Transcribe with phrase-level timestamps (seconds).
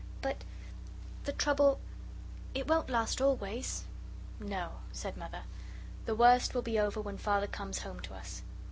[0.23, 0.43] But
[1.25, 1.79] the trouble
[2.55, 3.83] it won't last always?"
[4.39, 5.43] "No," said Mother,
[6.07, 8.41] "the worst will be over when Father comes home to us."